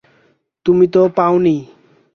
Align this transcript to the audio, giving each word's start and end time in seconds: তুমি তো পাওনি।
তুমি 0.65 0.85
তো 0.87 1.01
পাওনি। 1.15 1.55